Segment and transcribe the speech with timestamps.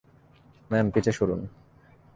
[0.71, 1.41] Ma'am, পিছে সরুন।